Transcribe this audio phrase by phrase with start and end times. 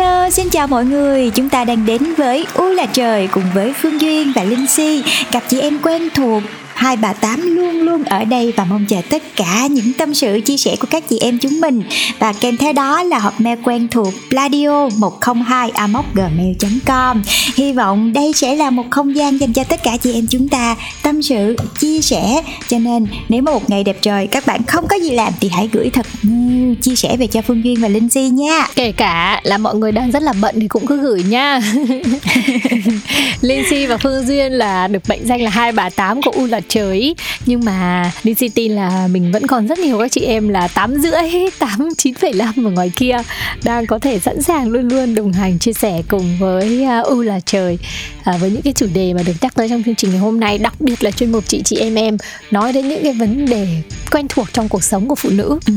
[0.00, 1.30] Hello, xin chào mọi người.
[1.30, 5.02] Chúng ta đang đến với U là trời cùng với Phương Duyên và Linh Si,
[5.30, 6.42] cặp chị em quen thuộc
[6.80, 10.40] hai bà tám luôn luôn ở đây và mong chờ tất cả những tâm sự
[10.40, 11.82] chia sẻ của các chị em chúng mình.
[12.18, 15.70] Và kèm theo đó là hộp mail quen thuộc pladio 102
[16.14, 16.56] gmail
[16.86, 17.22] com.
[17.56, 20.48] Hy vọng đây sẽ là một không gian dành cho tất cả chị em chúng
[20.48, 22.42] ta tâm sự chia sẻ.
[22.68, 25.48] Cho nên nếu mà một ngày đẹp trời các bạn không có gì làm thì
[25.48, 28.66] hãy gửi thật nhiều chia sẻ về cho phương duyên và linh si nha.
[28.74, 31.60] Kể cả là mọi người đang rất là bận thì cũng cứ gửi nha.
[33.40, 36.46] Linh si và phương duyên là được mệnh danh là hai bà tám của u
[36.46, 37.14] là trời
[37.46, 40.94] nhưng mà đi city là mình vẫn còn rất nhiều các chị em là tám
[40.94, 43.16] rưỡi tám chín phẩy năm ở ngoài kia
[43.64, 47.22] đang có thể sẵn sàng luôn luôn đồng hành chia sẻ cùng với uh, u
[47.22, 47.78] là trời.
[48.34, 50.40] Uh, với những cái chủ đề mà được nhắc tới trong chương trình ngày hôm
[50.40, 52.16] nay đặc biệt là chuyên mục chị chị em em
[52.50, 53.66] nói đến những cái vấn đề
[54.10, 55.58] quen thuộc trong cuộc sống của phụ nữ.
[55.66, 55.72] Ừ.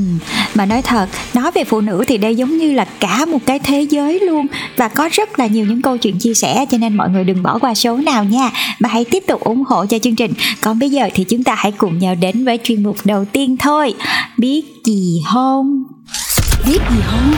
[0.56, 3.60] mà nói thật nói về phụ nữ thì đây giống như là cả một cái
[3.60, 6.98] thế giới luôn và có rất là nhiều những câu chuyện chia sẻ cho nên
[6.98, 8.52] mọi người đừng bỏ qua số nào nha.
[8.80, 10.34] Mà hãy tiếp tục ủng hộ cho chương trình.
[10.62, 13.58] Còn bây giờ thì chúng ta hãy cùng nhau đến với chuyên mục đầu tiên
[13.58, 13.94] thôi.
[14.38, 15.84] Biết gì không?
[16.67, 17.36] Biết gì không?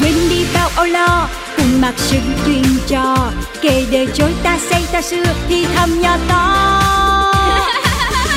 [0.00, 2.16] Quên đi bao âu lo cùng mặc sự
[2.46, 3.32] truyền trò.
[3.62, 6.62] Kể đời chối ta xây ta xưa thì thầm nhỏ to.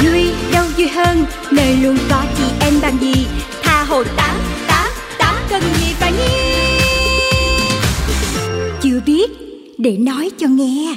[0.04, 3.26] Vui đâu vui hơn nơi luôn có chị em bằng gì?
[3.64, 4.36] Tha hồ tá
[4.68, 6.60] tá tá cần gì phải nhi
[8.82, 9.32] chưa biết
[9.78, 10.96] để nói cho nghe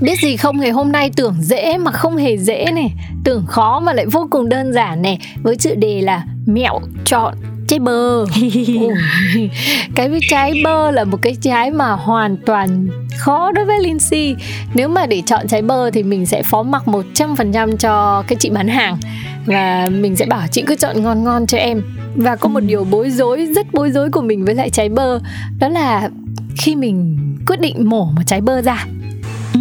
[0.00, 2.92] biết gì không ngày hôm nay tưởng dễ mà không hề dễ này
[3.24, 7.34] tưởng khó mà lại vô cùng đơn giản này với chủ đề là mẹo chọn
[7.68, 8.24] trái bơ.
[9.94, 14.36] Cái trái bơ là một cái trái mà hoàn toàn khó đối với Lindsay
[14.74, 18.50] nếu mà để chọn trái bơ thì mình sẽ phó mặc 100% cho cái chị
[18.50, 18.96] bán hàng.
[19.46, 21.82] Và mình sẽ bảo chị cứ chọn ngon ngon cho em.
[22.16, 22.66] Và có một ừ.
[22.66, 25.18] điều bối rối rất bối rối của mình với lại trái bơ.
[25.58, 26.10] Đó là
[26.58, 28.86] khi mình quyết định mổ một trái bơ ra.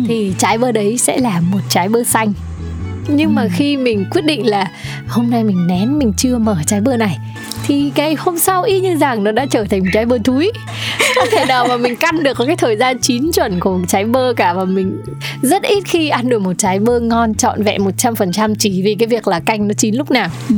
[0.08, 2.34] Thì trái bơ đấy sẽ là một trái bơ xanh
[3.08, 3.50] nhưng mà ừ.
[3.54, 4.72] khi mình quyết định là
[5.08, 7.18] hôm nay mình nén mình chưa mở trái bơ này
[7.64, 10.52] thì cái hôm sau y như rằng nó đã trở thành trái bơ thúi.
[11.16, 14.06] Không thể nào mà mình căn được cái thời gian chín chuẩn của một trái
[14.06, 15.02] bơ cả và mình
[15.42, 19.08] rất ít khi ăn được một trái bơ ngon trọn vẹn 100% chỉ vì cái
[19.08, 20.30] việc là canh nó chín lúc nào.
[20.50, 20.56] Ừ,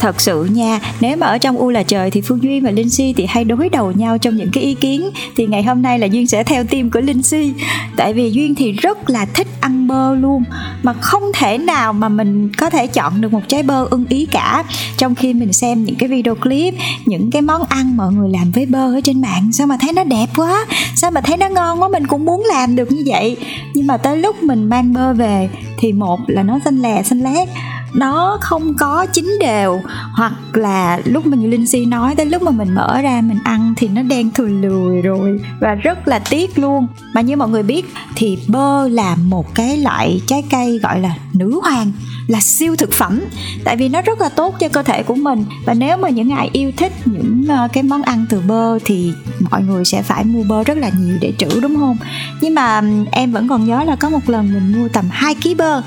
[0.00, 0.80] thật sự nha.
[1.00, 3.44] Nếu mà ở trong u là trời thì phương duyên và linh si thì hay
[3.44, 5.10] đối đầu nhau trong những cái ý kiến.
[5.36, 7.52] Thì ngày hôm nay là duyên sẽ theo tim của linh si.
[7.96, 10.44] Tại vì duyên thì rất là thích ăn bơ luôn
[10.82, 14.26] mà không thể nào mà mình có thể chọn được một trái bơ ưng ý
[14.26, 14.64] cả.
[14.96, 18.50] Trong khi mình xem những cái video clip, những cái món ăn mọi người làm
[18.50, 19.52] với bơ ở trên mạng.
[19.52, 20.66] Sao mà thấy nó đẹp quá?
[20.94, 21.88] Sao mà thấy nó ngon quá?
[21.88, 23.36] Mình cũng muốn làm được như vậy.
[23.74, 27.20] Nhưng mà tới lúc mình mang bơ về, thì một là nó xanh lè, xanh
[27.20, 27.48] lét.
[27.94, 29.80] Nó không có chín đều.
[30.12, 33.38] Hoặc là lúc mà như linh si nói, tới lúc mà mình mở ra mình
[33.44, 35.40] ăn thì nó đen thùi lùi rồi.
[35.60, 36.86] Và rất là tiếc luôn.
[37.14, 37.84] Mà như mọi người biết,
[38.16, 41.92] thì bơ là một cái loại trái cây gọi là nữ hoàng
[42.26, 43.20] là siêu thực phẩm.
[43.64, 45.44] Tại vì nó rất là tốt cho cơ thể của mình.
[45.64, 49.12] Và nếu mà những ai yêu thích những ờ, cái món ăn từ bơ thì
[49.50, 51.96] mọi người sẽ phải mua bơ rất là nhiều để trữ, đúng không?
[52.40, 55.56] Nhưng mà em vẫn còn nhớ là có một lần mình mua tầm 2 kg
[55.56, 55.82] bơ.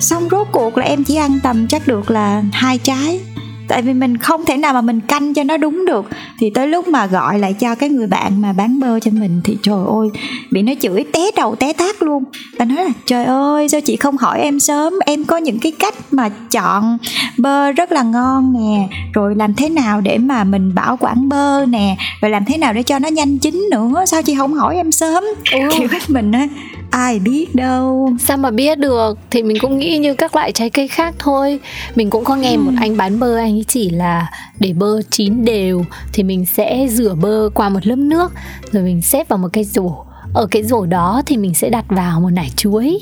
[0.00, 3.20] Xong rốt cuộc là em chỉ ăn tầm chắc được là hai trái
[3.68, 6.08] tại vì mình không thể nào mà mình canh cho nó đúng được.
[6.38, 9.40] Thì tới lúc mà gọi lại cho cái người bạn mà bán bơ cho mình
[9.44, 10.08] thì trời ơi
[10.50, 12.24] bị nó chửi té đầu té tát luôn.
[12.58, 14.94] Và nói là trời ơi sao chị không hỏi em sớm?
[15.06, 16.98] Em có những cái cách mà chọn
[17.38, 21.66] bơ rất là ngon nè rồi làm thế nào để mà mình bảo quản bơ
[21.66, 24.04] nè rồi làm thế nào để cho nó nhanh chín nữa?
[24.06, 25.24] Sao chị không hỏi em sớm?
[25.52, 25.58] Ừ.
[25.78, 26.46] kiểu mình á
[26.90, 28.10] ai biết đâu.
[28.20, 29.18] Sao mà biết được?
[29.30, 31.60] Thì mình cũng nghĩ như các loại trái cây khác thôi.
[31.94, 32.58] Mình cũng có nghe ừ.
[32.58, 34.30] một anh bán bơ anh ấy chỉ là
[34.60, 38.32] để bơ chín đều thì mình sẽ rửa bơ qua một lớp nước
[38.72, 40.04] rồi mình xếp vào một cái rổ
[40.36, 42.98] ở cái rổ đó thì mình sẽ đặt vào một nải chuối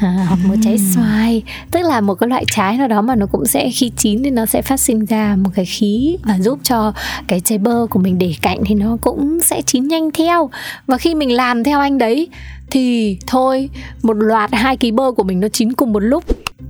[0.00, 1.42] à, hoặc một trái xoài.
[1.70, 4.30] Tức là một cái loại trái nào đó mà nó cũng sẽ khi chín thì
[4.30, 6.92] nó sẽ phát sinh ra một cái khí và giúp cho
[7.28, 10.50] cái trái bơ của mình để cạnh thì nó cũng sẽ chín nhanh theo.
[10.86, 12.28] Và khi mình làm theo anh đấy
[12.70, 13.70] thì thôi
[14.02, 16.24] một loạt hai ký bơ của mình nó chín cùng một lúc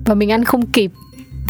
[0.05, 0.90] và mình ăn không kịp.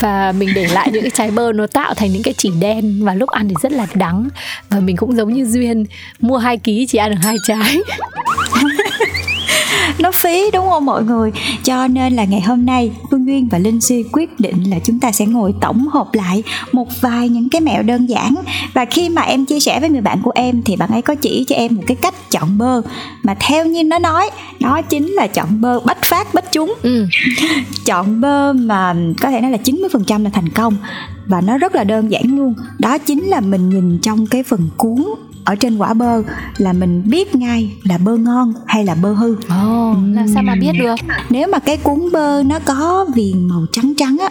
[0.01, 3.05] Và mình để lại những cái trái bơ nó tạo thành những cái chỉ đen
[3.05, 4.29] và lúc ăn thì rất là đắng.
[4.71, 5.85] Và mình cũng giống như duyên
[6.21, 7.79] mua hai ký chỉ ăn được hai trái
[9.99, 11.33] nó phí đúng không mọi người?
[11.63, 15.01] Cho nên là ngày hôm nay phương duyên và linh si quyết định là chúng
[15.01, 16.43] ta sẽ ngồi tổng hợp lại
[16.73, 18.35] một vài những cái mẹo đơn giản.
[18.75, 21.15] Và khi mà em chia sẻ với người bạn của em thì bạn ấy có
[21.15, 22.83] chỉ cho em một cái cách chọn bơ.
[23.23, 27.07] Mà theo như nó nói đó chính là chọn bơ bách phát bách trúng ừ.
[27.85, 30.77] chọn bơ mà có thể nói là 90% là thành công.
[31.27, 32.55] Và nó rất là đơn giản luôn.
[32.79, 35.05] Đó chính là mình nhìn trong cái phần cuốn
[35.45, 36.23] ở trên quả bơ
[36.57, 39.33] là mình biết ngay là bơ ngon hay là bơ hư.
[39.33, 40.95] Oh, làm sao mà biết được?
[41.31, 44.29] Nếu mà cái cuốn bơ nó có viền màu trắng trắng á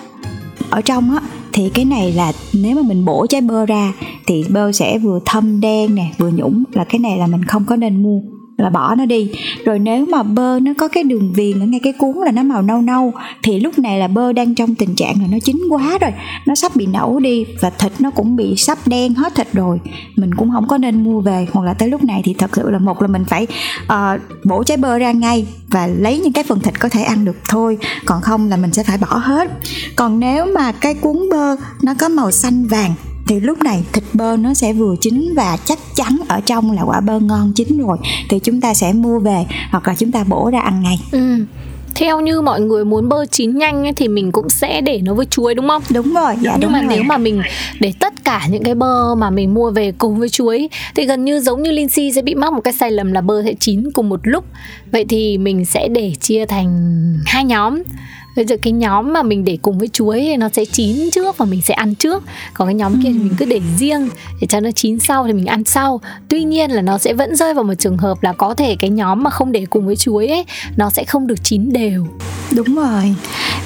[0.70, 1.22] ở trong á
[1.54, 3.94] thì cái này là nếu mà mình bổ trái bơ ra
[4.28, 6.64] thì bơ sẽ vừa thâm đen nè vừa nhũng.
[6.72, 8.20] Là cái này là mình không có nên mua
[8.58, 9.32] là bỏ nó đi.
[9.66, 12.44] Rồi nếu mà bơ nó có cái đường viền ở ngay cái cuốn là nó
[12.44, 13.14] màu nâu nâu
[13.44, 16.12] thì lúc này là bơ đang trong tình trạng là nó chín quá rồi.
[16.46, 19.80] Nó sắp bị nấu đi và thịt nó cũng bị sắp đen hết thịt rồi.
[20.16, 22.70] Mình cũng không có nên mua về hoặc là tới lúc này thì thật sự
[22.70, 23.48] là một là mình phải
[23.84, 27.26] uh, bổ trái bơ ra ngay và lấy những cái phần thịt có thể ăn
[27.26, 27.78] được thôi.
[28.06, 29.52] Còn không là mình sẽ phải bỏ hết.
[29.96, 32.94] Còn nếu mà cái cuốn bơ nó có màu xanh vàng
[33.28, 36.82] thì lúc này thịt bơ nó sẽ vừa chín và chắc chắn ở trong là
[36.82, 37.98] quả bơ ngon chín rồi
[38.30, 41.46] thì chúng ta sẽ mua về hoặc là chúng ta bổ ra ăn ngay ừ
[41.96, 45.14] theo như mọi người muốn bơ chín nhanh ấy, thì mình cũng sẽ để nó
[45.14, 45.82] với chuối đúng không?
[45.94, 46.96] Đúng rồi, dạ Nhưng đúng mà rồi.
[46.96, 47.42] nếu mà mình
[47.80, 51.26] để tất cả những cái bơ mà mình mua về cùng với chuối thì gần
[51.26, 53.92] như giống như Lindsay sẽ bị mắc một cái sai lầm là bơ sẽ chín
[53.94, 54.46] cùng một lúc.
[54.92, 56.94] Vậy thì mình sẽ để chia thành
[57.26, 57.84] hai nhóm
[58.36, 61.38] Bây giờ cái nhóm mà mình để cùng với chuối thì nó sẽ chín trước
[61.38, 62.24] và mình sẽ ăn trước.
[62.54, 64.10] Còn cái nhóm kia thì mình cứ để riêng
[64.42, 66.02] để cho nó chín sau thì mình ăn sau.
[66.30, 68.90] Tuy nhiên là nó sẽ vẫn rơi vào một trường hợp là có thể cái
[68.90, 70.46] nhóm mà không để cùng với chuối ấy
[70.78, 72.08] Nó sẽ không được chín đều.
[72.56, 73.16] Đúng rồi.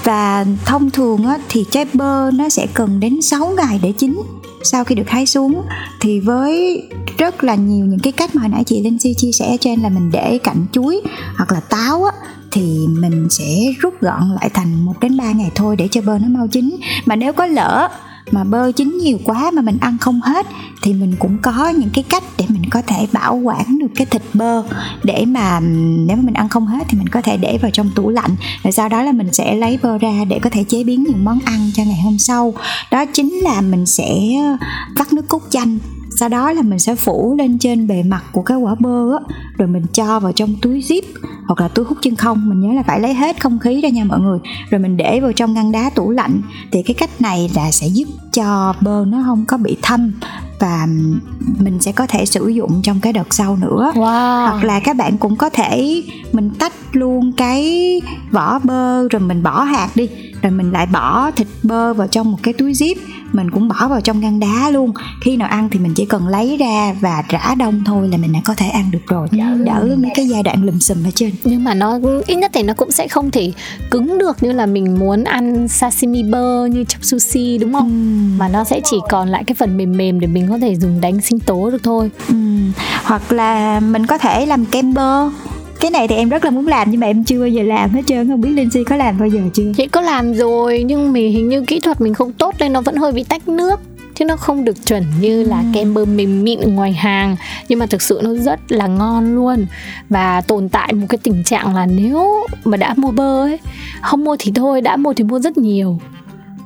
[0.04, 4.22] Và thông thường á, thì trái bơ nó sẽ cần đến 6 ngày để chín.
[4.64, 5.62] Sau khi được hái xuống
[6.02, 6.84] thì với
[7.18, 9.80] rất là nhiều những cái cách mà hồi nãy chị Linh Si chia sẻ trên
[9.80, 11.02] là mình để cạnh chuối
[11.36, 12.12] hoặc là táo á
[12.52, 13.46] thì mình sẽ
[13.80, 16.78] rút gọn lại thành một đến 3 ngày thôi để cho bơ nó mau chín.
[17.06, 17.90] Mà nếu có lỡ
[18.32, 20.46] mà bơ chín nhiều quá mà mình ăn không hết,
[20.82, 24.06] thì mình cũng có những cái cách để mình có thể bảo quản được cái
[24.06, 24.64] thịt bơ
[25.04, 25.60] để mà
[26.08, 28.36] nếu mà mình ăn không hết thì mình có thể để vào trong tủ lạnh.
[28.64, 31.26] Rồi sau đó là mình sẽ lấy bơ ra để có thể chế biến những
[31.26, 32.54] món ăn cho ngày hôm sau.
[32.92, 34.18] Đó chính là mình sẽ
[34.96, 35.78] vắt nước cốt chanh.
[36.20, 39.20] Sau đó là mình sẽ phủ lên trên bề mặt của cái quả bơ á,
[39.58, 41.02] rồi mình cho vào trong túi zip
[41.48, 43.90] hoặc là túi hút chân không, mình nhớ là phải lấy hết không khí ra
[43.90, 44.40] nha mọi người.
[44.70, 46.42] Rồi mình để vào trong ngăn đá tủ lạnh.
[46.72, 48.08] Thì cái cách này là sẽ giúp
[48.38, 50.12] cho bơ nó không có bị thâm
[50.60, 50.88] và
[51.60, 53.92] mình sẽ có thể sử dụng trong cái đợt sau nữa.
[53.96, 54.46] Wow.
[54.46, 58.02] hoặc là các bạn cũng có thể mình tách luôn cái
[58.32, 60.10] vỏ bơ rồi mình bỏ hạt đi
[60.42, 62.96] rồi mình lại bỏ thịt bơ vào trong một cái túi zip
[63.34, 64.92] mình cũng bỏ vào trong ngăn đá luôn.
[65.22, 68.34] Khi nào ăn thì mình chỉ cần lấy ra và rã đông thôi là mình
[68.34, 69.28] đã có thể ăn được rồi.
[69.32, 71.32] Đỡ, đỡ mấy cái giai đoạn lùm xùm ở trên.
[71.44, 73.52] Nhưng mà nó ít nhất thì nó cũng sẽ không thể
[73.92, 77.90] cứng được như là mình muốn ăn sashimi bơ như trong sushi đúng không?
[77.90, 78.27] Ừ.
[78.38, 81.02] mà nó sẽ chỉ còn lại cái phần mềm mềm để mình có thể dùng
[81.02, 82.12] đánh sinh tố được thôi.
[82.28, 82.36] Ừ.
[83.04, 85.30] hoặc là mình có thể làm kem bơ
[85.80, 87.90] cái này thì em rất là muốn làm nhưng mà em chưa bao giờ làm
[87.90, 89.72] hết trơn không biết Lindsay có làm bao giờ chưa?
[89.78, 92.82] Chị có làm rồi nhưng mình hình như kỹ thuật mình không tốt nên nó
[92.82, 93.80] vẫn hơi bị tách nước
[94.16, 97.36] chứ nó không được chuẩn như là kem bơ mềm mịn ngoài hàng.
[97.70, 99.66] Nhưng mà thực sự nó rất là ngon luôn
[100.10, 103.60] và tồn tại một cái tình trạng là nếu mà đã mua bơ ấy
[104.02, 106.00] không mua thì thôi đã mua thì mua rất nhiều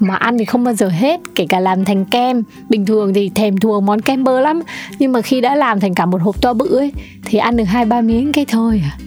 [0.01, 2.43] mà ăn thì không bao giờ hết, kể cả làm thành kem.
[2.69, 4.61] Bình thường thì thèm thuồng món kem bơ lắm,
[4.99, 6.91] nhưng mà khi đã làm thành cả một hộp to bự ấy,
[7.25, 8.97] thì ăn được hai ba miếng cái thôi à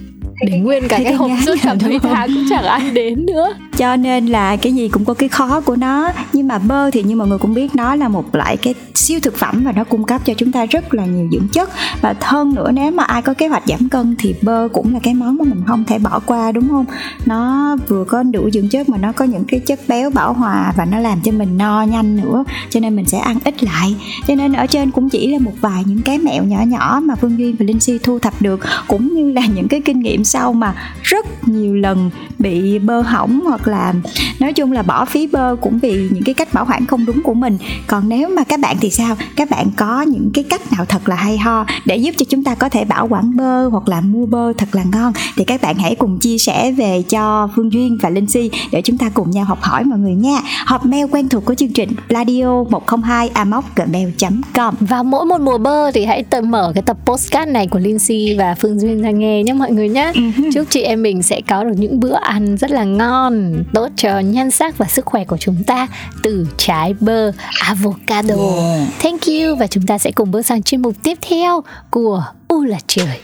[0.41, 3.53] để nguyên cả cái hộp suốt cả mấy tháng cũng chẳng ăn đến nữa.
[3.77, 6.11] Cho nên là cái gì cũng có cái khó của nó.
[6.33, 9.19] Nhưng mà bơ thì như mọi người cũng biết nó là một loại cái siêu
[9.19, 11.69] thực phẩm và nó cung cấp cho chúng ta rất là nhiều dưỡng chất.
[12.01, 14.99] Và hơn nữa nếu mà ai có kế hoạch giảm cân thì bơ cũng là
[15.03, 16.85] cái món mà mình không thể bỏ qua đúng không?
[17.25, 20.73] Nó vừa có đủ dưỡng chất mà nó có những cái chất béo bảo hòa
[20.77, 22.43] và nó làm cho mình no nhanh nữa.
[22.69, 23.95] Cho nên mình sẽ ăn ít lại.
[24.27, 27.15] Cho nên ở trên cũng chỉ là một vài những cái mẹo nhỏ nhỏ mà
[27.15, 30.24] phương duyên và linh si thu thập được cũng như là những cái kinh nghiệm
[30.25, 33.93] sau mà rất nhiều lần bị bơ hỏng hoặc là
[34.39, 37.23] nói chung là bỏ phí bơ cũng vì những cái cách bảo quản không đúng
[37.23, 37.57] của mình.
[37.87, 39.15] Còn nếu mà các bạn thì sao?
[39.35, 42.43] Các bạn có những cái cách nào thật là hay ho để giúp cho chúng
[42.43, 45.13] ta có thể bảo quản bơ hoặc là mua bơ thật là ngon?
[45.35, 48.81] Thì các bạn hãy cùng chia sẻ về cho Phương Duyên và Linh Si để
[48.81, 50.41] chúng ta cùng nhau học hỏi mọi người nha.
[50.65, 53.29] Hộp mail quen thuộc của chương trình pladio 102
[53.75, 57.79] gmail.com Và mỗi một mùa bơ thì hãy tự mở cái tập postcard này của
[57.79, 60.11] Linh Si và Phương Duyên ra nghe nhé mọi người nhé
[60.53, 64.19] chúc chị em mình sẽ có được những bữa ăn rất là ngon tốt cho
[64.19, 65.87] nhan sắc và sức khỏe của chúng ta.
[66.23, 67.31] Từ trái bơ
[67.61, 68.35] avocado.
[68.35, 68.87] Yeah.
[68.99, 72.63] thank you và chúng ta sẽ cùng bước sang chuyên mục tiếp theo của u
[72.63, 73.19] là trời.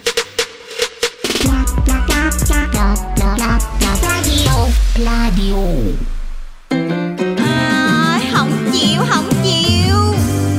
[7.38, 9.96] À, không chịu không chịu.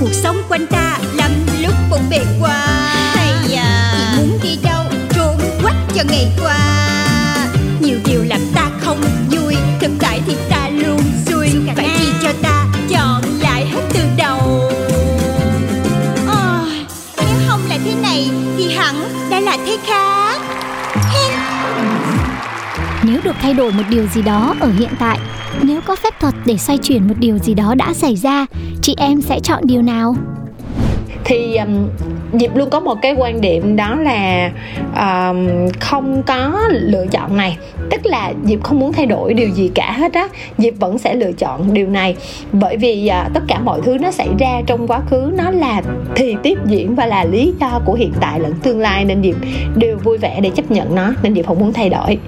[0.01, 1.31] Cuộc sống quanh ta lắm
[1.62, 2.83] lúc bộn bề quá
[6.02, 6.56] cho ngày qua
[7.80, 9.54] nhiều điều làm ta không vui.
[9.80, 14.71] Thực tại thì ta luôn xui phải chi cho ta chọn lại hết từ đầu.
[16.28, 16.64] À,
[17.16, 18.94] nếu không là thế này thì hẳn
[19.30, 20.40] đã là thế khác.
[23.02, 25.18] Nếu được thay đổi một điều gì đó ở hiện tại
[25.62, 28.47] nếu có phép thuật để xoay chuyển một điều gì đó đã xảy ra
[28.82, 30.16] chị em sẽ chọn điều nào
[31.25, 31.88] thì um,
[32.33, 34.50] diệp luôn có một cái quan điểm đó là
[34.97, 37.57] um, không có lựa chọn này.
[37.91, 40.29] Tức là diệp không muốn thay đổi điều gì cả hết á.
[40.59, 42.17] Diệp vẫn sẽ lựa chọn điều này.
[42.52, 45.83] Bởi vì uh, tất cả mọi thứ nó xảy ra trong quá khứ nó là
[46.14, 49.37] thì tiếp diễn và là lý do của hiện tại lẫn tương lai nên diệp
[49.76, 52.19] đều vui vẻ để chấp nhận nó nên diệp không muốn thay đổi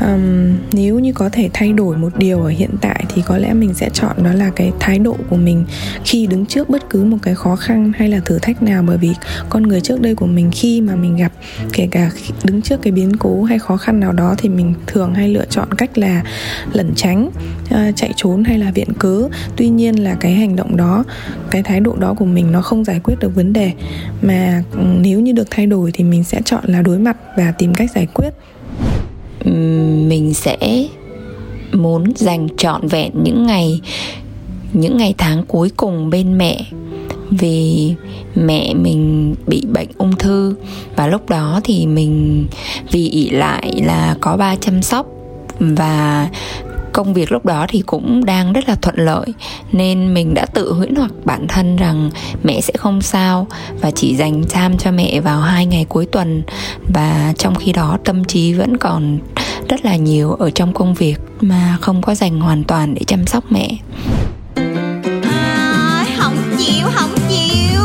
[0.00, 3.52] um, nếu như có thể thay đổi một điều ở hiện tại thì có lẽ
[3.52, 5.64] mình sẽ chọn đó là cái thái độ của mình
[6.04, 8.84] khi đứng trước bất cứ một cái khó khăn hay là thử thách nào.
[8.86, 9.10] Bởi vì
[9.48, 11.32] con người trước đây của mình khi mà mình gặp
[11.72, 12.10] kể cả
[12.44, 15.44] đứng trước cái biến cố hay khó khăn nào đó thì mình thường hay lựa
[15.50, 16.22] chọn cách là
[16.72, 17.30] lẩn tránh
[17.64, 19.28] uh, chạy trốn hay là viện cớ.
[19.56, 21.04] Tuy nhiên là cái hành động đó
[21.50, 23.72] cái thái độ đó của mình nó không giải quyết được vấn đề.
[24.22, 24.62] Mà
[25.00, 27.90] nếu như được thay đổi thì mình sẽ chọn là đối mặt và tìm cách
[27.94, 28.34] giải quyết
[30.08, 30.86] mình sẽ
[31.72, 33.80] muốn dành trọn vẹn những ngày
[34.72, 36.64] những ngày tháng cuối cùng bên mẹ.
[37.30, 37.94] Vì
[38.34, 40.54] mẹ mình bị bệnh ung thư
[40.96, 42.46] và lúc đó thì mình
[42.90, 45.06] vì ỷ lại là có ba chăm sóc
[45.60, 46.28] và
[46.92, 49.34] công việc lúc đó thì cũng đang rất là thuận lợi
[49.72, 52.10] nên mình đã tự huyễn hoặc bản thân rằng
[52.42, 53.46] mẹ sẽ không sao
[53.80, 56.42] và chỉ dành time cho mẹ vào hai ngày cuối tuần.
[56.94, 59.18] Và trong khi đó tâm trí vẫn còn
[59.68, 63.26] rất là nhiều ở trong công việc mà không có dành hoàn toàn để chăm
[63.26, 63.70] sóc mẹ.
[65.22, 67.80] À, không chịu không chịu.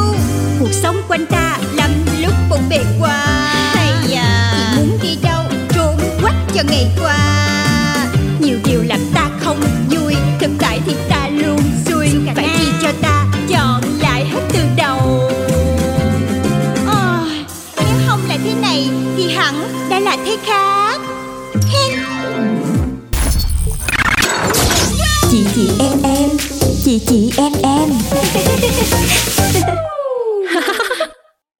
[0.59, 2.33] Cuộc sống quanh ta lắm lúc
[2.69, 3.45] bề à
[4.07, 5.43] chỉ muốn đi đâu
[5.75, 7.17] trốn quách cho ngày qua.
[8.39, 8.83] Nhiều điều
[27.45, 27.89] em em.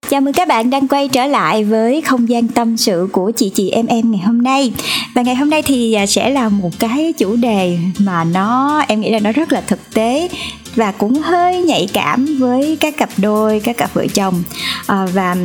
[0.09, 3.51] Chào mừng các bạn đang quay trở lại với không gian tâm sự của chị
[3.55, 4.73] chị em em ngày hôm nay.
[5.15, 9.01] Và ngày hôm nay thì à, sẽ là một cái chủ đề mà nó em
[9.01, 10.29] nghĩ là nó rất là thực tế
[10.75, 14.43] Và cũng hơi nhạy cảm với các cặp đôi, các cặp vợ chồng.
[14.87, 15.35] À, Và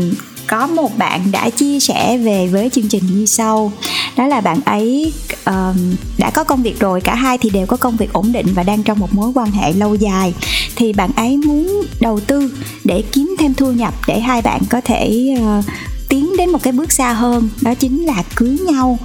[0.50, 3.72] có một bạn đã chia sẻ về với chương trình như sau.
[4.16, 5.12] Đó là bạn ấy
[5.46, 8.46] um, đã có công việc rồi cả hai thì đều có công việc ổn định
[8.54, 10.34] và đang trong một mối quan hệ lâu dài.
[10.76, 12.52] Thì bạn ấy muốn đầu tư
[12.84, 15.64] để kiếm thêm thu nhập để hai bạn có thể uh,
[16.08, 18.98] tiến đến một cái bước xa hơn đó chính là cưới nhau.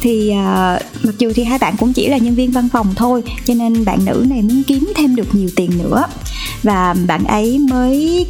[0.00, 3.22] Thì uh, mặc dù thì hai bạn cũng chỉ là nhân viên văn phòng thôi
[3.44, 6.04] cho nên bạn nữ này muốn kiếm thêm được nhiều tiền nữa.
[6.62, 8.26] Và bạn ấy mới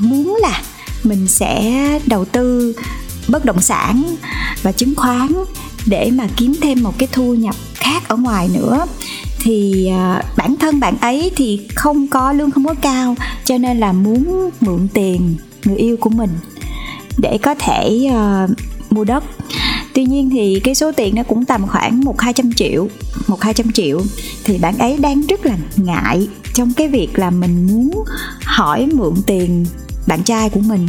[0.00, 0.62] muốn là
[1.06, 2.74] mình sẽ đầu tư
[3.28, 4.16] bất động sản
[4.62, 5.32] và chứng khoán
[5.86, 8.86] để mà kiếm thêm một cái thu nhập khác ở ngoài nữa.
[9.40, 13.80] Thì à, bản thân bạn ấy thì không có lương không có cao cho nên
[13.80, 16.30] là muốn mượn tiền người yêu của mình
[17.18, 18.50] để có thể uh,
[18.90, 19.24] mua đất.
[19.94, 22.88] Tuy nhiên thì cái số tiền nó cũng tầm khoảng một hai trăm triệu
[23.26, 24.00] một hai trăm triệu.
[24.44, 28.04] Thì bạn ấy đang rất là ngại trong cái việc là mình muốn
[28.44, 29.66] hỏi mượn tiền
[30.06, 30.86] bạn trai của mình.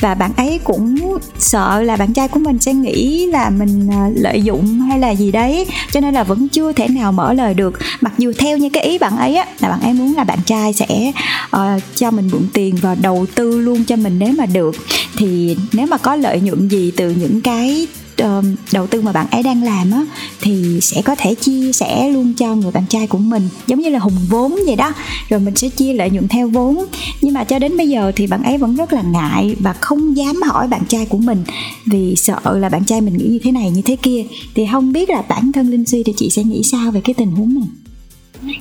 [0.00, 4.10] Và bạn ấy cũng sợ là bạn trai của mình sẽ nghĩ là mình à,
[4.14, 7.54] lợi dụng hay là gì đấy cho nên là vẫn chưa thể nào mở lời
[7.54, 7.78] được.
[8.00, 10.38] Mặc dù theo như cái ý bạn ấy á là bạn ấy muốn là bạn
[10.46, 11.12] trai sẽ
[11.56, 14.76] uh, cho mình mượn tiền và đầu tư luôn cho mình nếu mà được.
[15.16, 17.86] Thì nếu mà có lợi nhuận gì từ những cái
[18.22, 20.06] Um, đầu tư mà bạn ấy đang làm á,
[20.40, 23.88] thì sẽ có thể chia sẻ luôn cho người bạn trai của mình, giống như
[23.88, 24.92] là hùng vốn vậy đó.
[25.28, 26.84] Rồi mình sẽ chia lợi nhuận theo vốn.
[27.22, 30.16] Nhưng mà cho đến bây giờ thì bạn ấy vẫn rất là ngại và không
[30.16, 31.44] dám hỏi bạn trai của mình
[31.86, 34.24] vì sợ là bạn trai mình nghĩ như thế này, như thế kia.
[34.54, 37.14] Thì không biết là bản thân linh Suy thì chị sẽ nghĩ sao về cái
[37.14, 38.60] tình huống này?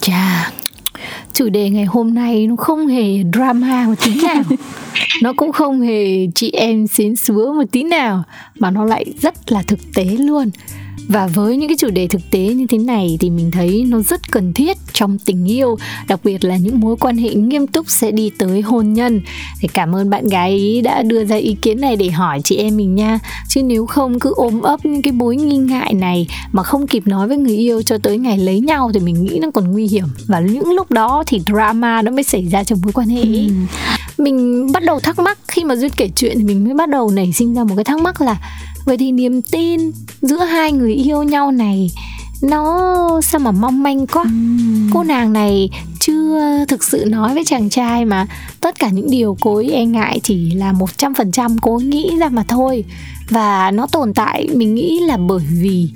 [0.00, 0.52] Chà
[1.32, 4.42] chủ đề ngày hôm nay nó không hề drama một tí nào.
[5.22, 8.22] Nó cũng không hề chị em xến xúa một tí nào
[8.58, 10.50] mà nó lại rất là thực tế luôn
[11.08, 14.00] và với những cái chủ đề thực tế như thế này thì mình thấy nó
[14.00, 15.76] rất cần thiết trong tình yêu
[16.08, 19.20] đặc biệt là những mối quan hệ nghiêm túc sẽ đi tới hôn nhân.
[19.60, 22.56] Thì cảm ơn bạn gái ý đã đưa ra ý kiến này để hỏi chị
[22.56, 23.18] em mình nha.
[23.48, 27.06] Chứ nếu không cứ ôm ấp những cái mối nghi ngại này mà không kịp
[27.06, 29.86] nói với người yêu cho tới ngày lấy nhau thì mình nghĩ nó còn nguy
[29.86, 30.06] hiểm.
[30.26, 33.48] Và những lúc đó thì drama nó mới xảy ra trong mối quan hệ ừ.
[34.18, 37.10] mình bắt đầu thắc mắc khi mà duyên kể chuyện thì mình mới bắt đầu
[37.10, 38.36] nảy sinh ra một cái thắc mắc là
[38.86, 39.80] vậy thì niềm tin
[40.22, 41.90] giữa hai người yêu nhau này
[42.42, 44.90] nó sao mà mong manh quá uhm.
[44.94, 48.26] cô nàng này chưa thực sự nói với chàng trai mà
[48.60, 51.76] tất cả những điều cô ấy e ngại chỉ là một trăm phần trăm cô
[51.76, 52.84] ấy nghĩ ra mà thôi
[53.30, 55.88] và nó tồn tại mình nghĩ là bởi vì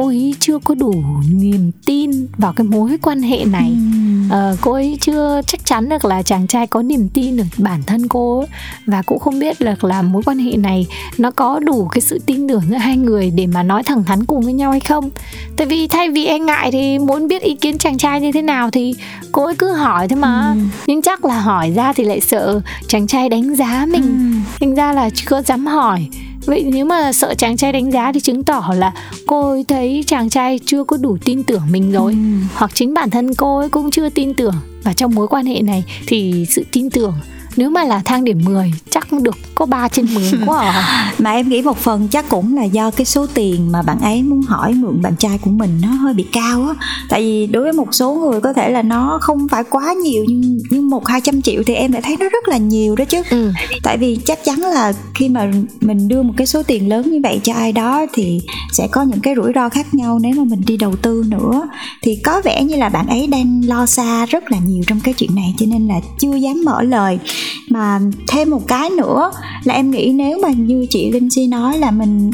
[0.00, 4.34] cô ấy chưa có đủ niềm tin vào cái mối quan hệ này ừ.
[4.34, 7.82] ờ, cô ấy chưa chắc chắn được là chàng trai có niềm tin ở bản
[7.86, 8.46] thân cô ấy,
[8.86, 10.86] và cũng không biết được là mối quan hệ này
[11.18, 14.24] nó có đủ cái sự tin tưởng giữa hai người để mà nói thẳng thắn
[14.24, 15.10] cùng với nhau hay không
[15.56, 18.42] tại vì thay vì e ngại thì muốn biết ý kiến chàng trai như thế
[18.42, 18.94] nào thì
[19.32, 20.60] cô ấy cứ hỏi thôi mà ừ.
[20.86, 24.52] nhưng chắc là hỏi ra thì lại sợ chàng trai đánh giá mình ừ.
[24.60, 26.08] thành ra là chưa dám hỏi
[26.46, 28.92] vậy nếu mà sợ chàng trai đánh giá thì chứng tỏ là
[29.26, 32.18] cô ấy thấy chàng trai chưa có đủ tin tưởng mình rồi ừ.
[32.54, 35.62] hoặc chính bản thân cô ấy cũng chưa tin tưởng và trong mối quan hệ
[35.62, 37.14] này thì sự tin tưởng
[37.60, 41.12] nếu mà là thang điểm 10 chắc được có 3 trên 10 quá à.
[41.18, 44.22] mà em nghĩ một phần chắc cũng là do cái số tiền mà bạn ấy
[44.22, 46.74] muốn hỏi mượn bạn trai của mình nó hơi bị cao á
[47.08, 50.24] tại vì đối với một số người có thể là nó không phải quá nhiều
[50.28, 53.04] nhưng nhưng một hai trăm triệu thì em lại thấy nó rất là nhiều đó
[53.04, 53.52] chứ ừ.
[53.82, 55.50] tại vì chắc chắn là khi mà
[55.80, 58.40] mình đưa một cái số tiền lớn như vậy cho ai đó thì
[58.72, 61.68] sẽ có những cái rủi ro khác nhau nếu mà mình đi đầu tư nữa
[62.02, 65.14] thì có vẻ như là bạn ấy đang lo xa rất là nhiều trong cái
[65.14, 67.18] chuyện này cho nên là chưa dám mở lời
[67.68, 69.30] mà thêm một cái nữa
[69.64, 72.30] là em nghĩ nếu mà như chị linh si nói là mình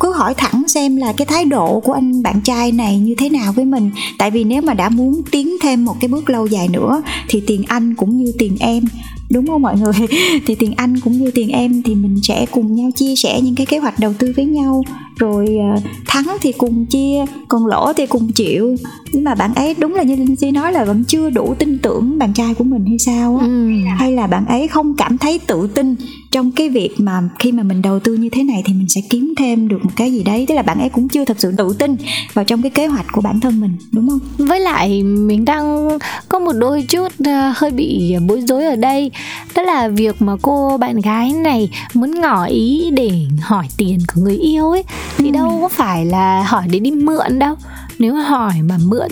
[0.00, 3.28] cứ hỏi thẳng xem là cái thái độ của anh bạn trai này như thế
[3.28, 3.90] nào với mình.
[4.18, 7.42] Tại vì nếu mà đã muốn tiến thêm một cái bước lâu dài nữa thì
[7.46, 8.84] tiền anh cũng như tiền em,
[9.30, 9.92] đúng không mọi người?
[10.46, 13.54] Thì tiền anh cũng như tiền em thì mình sẽ cùng nhau chia sẻ những
[13.54, 14.82] cái kế hoạch đầu tư với nhau.
[15.16, 18.76] Rồi ờ, thắng thì cùng chia, còn lỗ thì cùng chịu
[19.14, 21.78] nhưng mà bạn ấy đúng là như linh si nói là vẫn chưa đủ tin
[21.78, 23.46] tưởng bạn trai của mình hay sao á.
[23.46, 23.68] Ừ.
[23.98, 25.96] hay là bạn ấy không cảm thấy tự tin
[26.30, 29.00] trong cái việc mà khi mà mình đầu tư như thế này thì mình sẽ
[29.10, 30.44] kiếm thêm được một cái gì đấy.
[30.48, 31.96] Tức là bạn ấy cũng chưa thật sự tự tin
[32.34, 34.20] vào trong cái kế hoạch của bản thân mình đúng không?
[34.38, 35.88] Với lại mình đang
[36.28, 39.10] có một đôi chút uh, hơi bị bối rối ở đây.
[39.54, 44.20] Đó là việc mà cô bạn gái này muốn ngỏ ý để hỏi tiền của
[44.20, 44.84] người yêu ấy.
[45.18, 45.32] Thì ừ.
[45.32, 47.56] đâu có phải là hỏi để đi mượn đâu
[47.98, 49.08] nếu hỏi mà mượn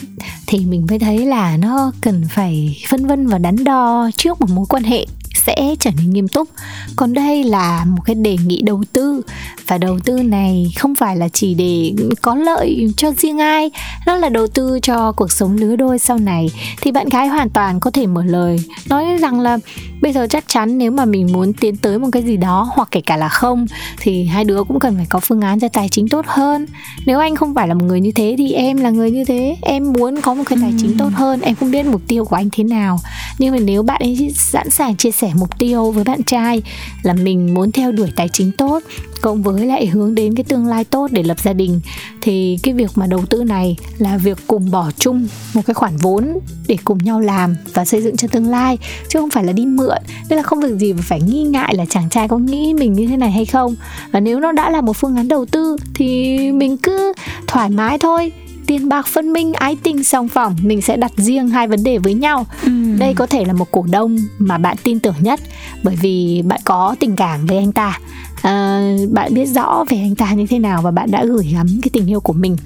[0.47, 4.51] thì mình mới thấy là nó cần phải phân vân và đắn đo trước một
[4.51, 5.07] mối quan hệ
[5.47, 6.49] sẽ trở nên nghiêm túc.
[6.97, 9.23] Còn đây là một cái đề nghị đầu tư.
[9.67, 13.71] Và đầu tư này không phải là chỉ để có lợi cho riêng ai
[14.07, 16.51] nó là đầu tư cho cuộc sống lứa đôi sau này.
[16.81, 18.57] Thì bạn gái hoàn toàn có thể mở lời
[18.89, 19.59] nói rằng là
[20.03, 22.89] bây giờ chắc chắn nếu mà mình muốn tiến tới một cái gì đó hoặc
[22.91, 23.67] kể cả là không
[23.99, 26.67] thì hai đứa cũng cần phải có phương án cho tài chính tốt hơn.
[27.07, 29.57] Nếu anh không phải là một người như thế thì em là người như thế.
[29.63, 32.37] Em muốn có một cái tài chính tốt hơn em không biết mục tiêu của
[32.37, 32.99] anh thế nào.
[33.39, 36.63] Nhưng mà nếu bạn ấy sẵn sàng chia sẻ mục tiêu với bạn trai,
[37.03, 38.83] là mình muốn theo đuổi tài chính tốt,
[39.21, 41.81] cộng với lại hướng đến cái tương lai tốt để lập gia đình.
[42.21, 45.97] Thì cái việc mà đầu tư này là việc cùng bỏ chung một cái khoản
[45.97, 49.53] vốn để cùng nhau làm và xây dựng cho tương lai, chứ không phải là
[49.53, 49.99] đi mượn.
[50.29, 53.07] Nên là không việc gì phải nghi ngại là chàng trai có nghĩ mình như
[53.07, 53.77] thế này hay không.
[54.13, 57.13] Và nếu nó đã là một phương án đầu tư thì mình cứ
[57.47, 58.33] thoải mái thôi.
[58.67, 61.99] Tiền bạc phân minh, ái tình song phẳng, mình sẽ đặt riêng hai vấn đề
[61.99, 62.47] với nhau.
[62.63, 62.71] Ừ
[63.03, 65.41] đây có thể là một cổ đông mà bạn tin tưởng nhất
[65.83, 67.99] bởi vì bạn có tình cảm với anh ta.
[68.43, 71.67] À, bạn biết rõ về anh ta như thế nào và bạn đã gửi gắm
[71.83, 72.57] cái tình yêu của mình.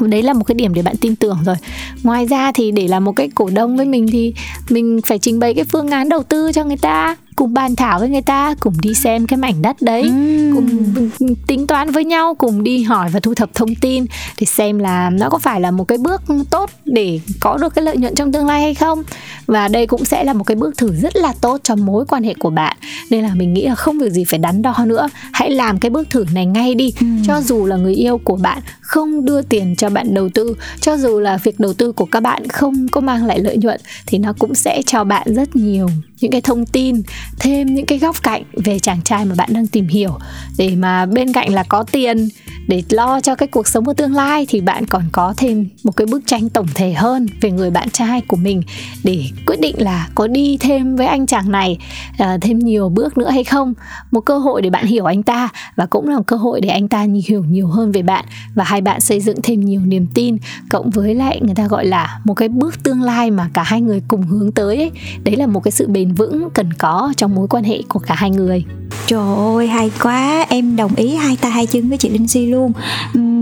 [0.00, 1.56] Đấy là một cái điểm để bạn tin tưởng rồi.
[2.02, 4.34] Ngoài ra thì để là một cái cổ đông với mình thì
[4.70, 7.98] mình phải trình bày cái phương án đầu tư cho người ta cùng bàn thảo
[7.98, 10.02] với người ta cùng đi xem cái mảnh đất đấy.
[10.02, 10.54] Uhm.
[10.54, 14.04] cùng tính toán với nhau cùng đi hỏi và thu thập thông tin
[14.40, 17.84] để xem là nó có phải là một cái bước tốt để có được cái
[17.84, 19.02] lợi nhuận trong tương lai hay không.
[19.46, 22.22] Và đây cũng sẽ là một cái bước thử rất là tốt cho mối quan
[22.22, 22.76] hệ của bạn.
[23.10, 25.08] Nên là mình nghĩ là không việc gì phải đắn đo nữa.
[25.32, 26.92] Hãy làm cái bước thử này ngay đi.
[27.04, 27.24] Uhm.
[27.26, 30.96] cho dù là người yêu của bạn không đưa tiền cho bạn đầu tư cho
[30.96, 34.18] dù là việc đầu tư của các bạn không có mang lại lợi nhuận thì
[34.18, 35.88] nó cũng sẽ cho bạn rất nhiều
[36.22, 37.02] những cái thông tin
[37.40, 40.18] thêm những cái góc cạnh về chàng trai mà bạn đang tìm hiểu
[40.58, 42.28] để mà bên cạnh là có tiền
[42.68, 45.96] để lo cho cái cuộc sống của tương lai thì bạn còn có thêm một
[45.96, 48.62] cái bức tranh tổng thể hơn về người bạn trai của mình
[49.04, 51.78] để quyết định là có đi thêm với anh chàng này
[52.22, 53.74] uh, thêm nhiều bước nữa hay không
[54.10, 56.68] một cơ hội để bạn hiểu anh ta và cũng là một cơ hội để
[56.68, 60.06] anh ta hiểu nhiều hơn về bạn và hai bạn xây dựng thêm nhiều niềm
[60.14, 60.36] tin
[60.68, 63.80] cộng với lại người ta gọi là một cái bước tương lai mà cả hai
[63.80, 64.90] người cùng hướng tới ấy.
[65.24, 68.14] đấy là một cái sự bền vững, cần có trong mối quan hệ của cả
[68.14, 68.64] hai người.
[69.06, 70.46] Trời ơi, hay quá.
[70.48, 72.72] Em đồng ý hai tay, hai chân với chị Linh Si luôn.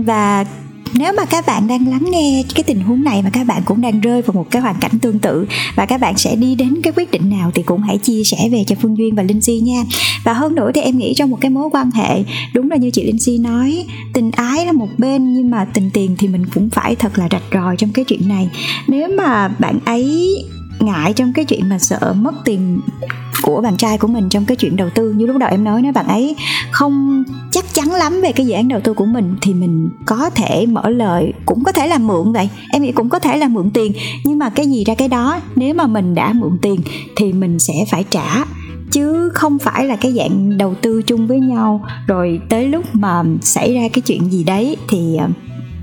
[0.05, 0.45] Và
[0.93, 3.81] nếu mà các bạn đang lắng nghe cái tình huống này mà các bạn cũng
[3.81, 6.81] đang rơi vào một cái hoàn cảnh tương tự và các bạn sẽ đi đến
[6.83, 9.41] cái quyết định nào thì cũng hãy chia sẻ về cho Phương Duyên và Linh
[9.41, 9.83] Si nha.
[10.23, 12.91] Và hơn nữa thì em nghĩ trong một cái mối quan hệ, đúng là như
[12.91, 16.45] chị Linh Si nói, tình ái là một bên nhưng mà tình tiền thì mình
[16.53, 18.49] cũng phải thật là rạch ròi trong cái chuyện này.
[18.87, 20.43] Nếu mà bạn ấy
[20.81, 22.79] ngại trong cái chuyện mà sợ mất tiền
[23.41, 25.11] của bạn trai của mình trong cái chuyện đầu tư.
[25.11, 26.35] Như lúc đầu em nói nếu bạn ấy
[26.71, 30.29] không chắc chắn lắm về cái dự án đầu tư của mình thì mình có
[30.29, 32.49] thể mở lời, cũng có thể là mượn vậy.
[32.73, 33.91] Em nghĩ cũng có thể là mượn tiền,
[34.25, 36.79] nhưng mà cái gì ra cái đó, nếu mà mình đã mượn tiền
[37.15, 38.45] thì mình sẽ phải trả,
[38.91, 41.85] chứ không phải là cái dạng đầu tư chung với nhau.
[42.07, 45.27] Rồi tới lúc mà xảy ra cái chuyện gì đấy thì ờ,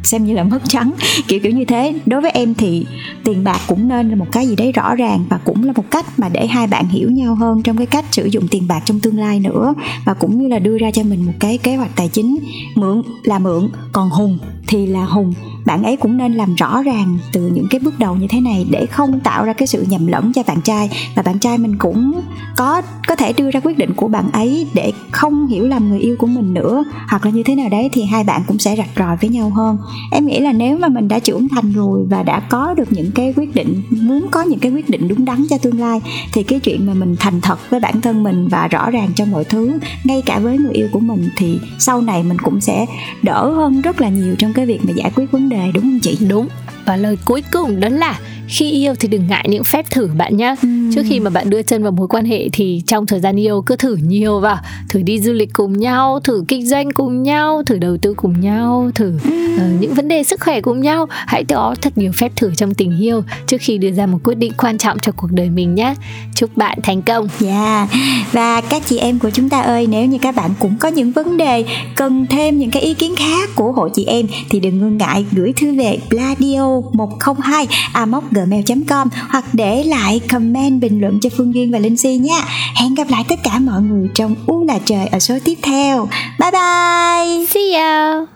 [0.09, 0.92] xem như là mất trắng.
[1.29, 1.94] Kiểu kiểu như thế.
[2.07, 2.87] Đối với em thì
[3.25, 5.90] tiền bạc cũng nên là một cái gì đấy rõ ràng và cũng là một
[5.90, 8.81] cách mà để hai bạn hiểu nhau hơn trong cái cách sử dụng tiền bạc
[8.85, 9.75] trong tương lai nữa.
[10.05, 12.38] Và cũng như là đưa ra cho mình một cái kế hoạch tài chính
[12.75, 15.35] mượn là mượn, còn hùng thì là hùng.
[15.66, 18.66] Bạn ấy cũng nên làm rõ ràng từ những cái bước đầu như thế này
[18.71, 20.90] để không tạo ra cái sự nhầm lẫn cho bạn trai.
[21.14, 22.21] Và bạn trai mình cũng
[22.57, 25.99] có có thể đưa ra quyết định của bạn ấy để không hiểu lầm người
[25.99, 26.85] yêu của mình nữa.
[27.09, 29.51] Hoặc là như thế nào đấy thì hai bạn cũng sẽ rạch ròi với nhau
[29.51, 29.79] hơn
[30.11, 33.11] em nghĩ là nếu mà mình đã trưởng thành rồi và đã có được những
[33.14, 36.00] cái quyết định, muốn có những cái quyết định đúng đắn cho tương lai,
[36.32, 39.30] thì cái chuyện mà mình thành thật với bản thân mình và rõ ràng trong
[39.30, 42.87] mọi thứ, ngay cả với người yêu của mình, thì sau này mình cũng sẽ
[43.22, 46.00] đỡ hơn rất là nhiều trong cái việc mà giải quyết vấn đề, đúng không
[46.02, 46.18] chị?
[46.28, 46.48] Đúng
[46.88, 50.37] và lời cuối cùng đó là khi yêu thì đừng ngại những phép thử bạn
[50.37, 50.68] nhé ừ.
[50.94, 53.62] trước khi mà bạn đưa chân vào mối quan hệ thì trong thời gian yêu
[53.66, 57.62] cứ thử nhiều vào thử đi du lịch cùng nhau thử kinh doanh cùng nhau
[57.66, 59.31] thử đầu tư cùng nhau thử ừ.
[59.57, 62.74] uh, những vấn đề sức khỏe cùng nhau hãy có thật nhiều phép thử trong
[62.74, 65.74] tình yêu trước khi đưa ra một quyết định quan trọng cho cuộc đời mình
[65.74, 65.94] nhé
[66.35, 68.33] chúc bạn thành công dạ yeah.
[68.33, 71.12] và các chị em của chúng ta ơi nếu như các bạn cũng có những
[71.12, 71.64] vấn đề
[71.96, 75.27] cần thêm những cái ý kiến khác của hội chị em thì đừng ngưng ngại
[75.33, 81.55] gửi thư về bladio 102 amoc gmail.com hoặc để lại comment bình luận cho Phương
[81.55, 82.41] Duyên và Linh Si nha.
[82.75, 86.09] Hẹn gặp lại tất cả mọi người trong U là trời ở số tiếp theo.
[86.41, 87.47] Bye bye.
[87.47, 88.27] See ya.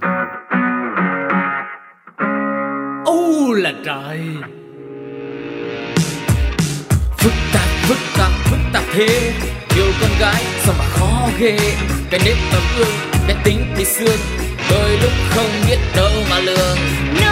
[3.05, 4.21] U là trời.
[7.19, 9.33] Phức tạp, phức tạp, phức tạp thế
[9.77, 11.59] Yêu con gái sao mà khó ghê
[12.11, 14.21] Cái nếp tấm ương, cái tính thì xương
[14.71, 16.79] Đôi lúc không biết đâu mà lường
[17.21, 17.32] Nó